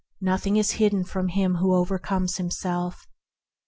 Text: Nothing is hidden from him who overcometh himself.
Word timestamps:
Nothing 0.21 0.57
is 0.57 0.71
hidden 0.81 1.03
from 1.03 1.27
him 1.27 1.57
who 1.57 1.75
overcometh 1.75 2.37
himself. 2.37 3.05